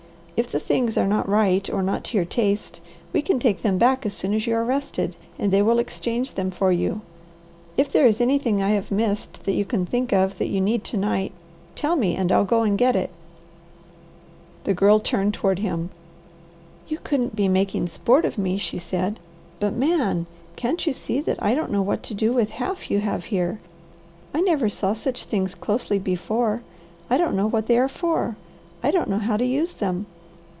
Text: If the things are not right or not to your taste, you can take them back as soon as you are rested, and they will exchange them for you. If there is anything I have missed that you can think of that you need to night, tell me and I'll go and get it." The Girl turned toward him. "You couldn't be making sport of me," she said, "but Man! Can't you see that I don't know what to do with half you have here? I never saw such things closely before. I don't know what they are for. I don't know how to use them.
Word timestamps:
If 0.43 0.51
the 0.51 0.59
things 0.59 0.97
are 0.97 1.05
not 1.05 1.29
right 1.29 1.69
or 1.69 1.83
not 1.83 2.03
to 2.05 2.17
your 2.17 2.25
taste, 2.25 2.79
you 3.13 3.21
can 3.21 3.37
take 3.37 3.61
them 3.61 3.77
back 3.77 4.07
as 4.07 4.15
soon 4.15 4.33
as 4.33 4.47
you 4.47 4.55
are 4.55 4.65
rested, 4.65 5.15
and 5.37 5.53
they 5.53 5.61
will 5.61 5.77
exchange 5.77 6.33
them 6.33 6.49
for 6.49 6.71
you. 6.71 7.01
If 7.77 7.91
there 7.91 8.07
is 8.07 8.19
anything 8.19 8.59
I 8.59 8.69
have 8.71 8.89
missed 8.89 9.43
that 9.43 9.53
you 9.53 9.65
can 9.65 9.85
think 9.85 10.11
of 10.11 10.39
that 10.39 10.47
you 10.47 10.59
need 10.59 10.83
to 10.85 10.97
night, 10.97 11.31
tell 11.75 11.95
me 11.95 12.15
and 12.15 12.31
I'll 12.31 12.43
go 12.43 12.63
and 12.63 12.75
get 12.75 12.95
it." 12.95 13.11
The 14.63 14.73
Girl 14.73 14.99
turned 14.99 15.35
toward 15.35 15.59
him. 15.59 15.91
"You 16.87 16.97
couldn't 17.03 17.35
be 17.35 17.47
making 17.47 17.85
sport 17.89 18.25
of 18.25 18.39
me," 18.39 18.57
she 18.57 18.79
said, 18.79 19.19
"but 19.59 19.73
Man! 19.75 20.25
Can't 20.55 20.87
you 20.87 20.91
see 20.93 21.21
that 21.21 21.37
I 21.43 21.53
don't 21.53 21.69
know 21.71 21.83
what 21.83 22.01
to 22.03 22.15
do 22.15 22.33
with 22.33 22.49
half 22.49 22.89
you 22.89 22.99
have 22.99 23.25
here? 23.25 23.59
I 24.33 24.41
never 24.41 24.69
saw 24.69 24.95
such 24.95 25.25
things 25.25 25.53
closely 25.53 25.99
before. 25.99 26.63
I 27.11 27.19
don't 27.19 27.35
know 27.35 27.47
what 27.47 27.67
they 27.67 27.77
are 27.77 27.87
for. 27.87 28.37
I 28.81 28.89
don't 28.89 29.07
know 29.09 29.19
how 29.19 29.37
to 29.37 29.45
use 29.45 29.73
them. 29.73 30.07